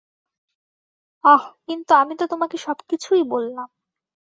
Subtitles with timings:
[1.23, 3.67] আহ, কিন্তু আমি তো তোমাকে সব কিছুই বললাম।